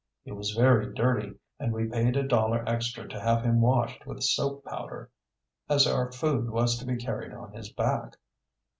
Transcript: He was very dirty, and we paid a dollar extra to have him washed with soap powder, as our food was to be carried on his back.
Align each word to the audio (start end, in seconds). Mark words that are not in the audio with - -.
He 0.23 0.31
was 0.31 0.49
very 0.57 0.91
dirty, 0.95 1.35
and 1.59 1.71
we 1.71 1.87
paid 1.87 2.17
a 2.17 2.27
dollar 2.27 2.67
extra 2.67 3.07
to 3.07 3.19
have 3.19 3.43
him 3.43 3.61
washed 3.61 4.07
with 4.07 4.23
soap 4.23 4.65
powder, 4.65 5.11
as 5.69 5.85
our 5.85 6.11
food 6.11 6.49
was 6.49 6.75
to 6.79 6.85
be 6.87 6.95
carried 6.97 7.33
on 7.33 7.53
his 7.53 7.71
back. 7.71 8.17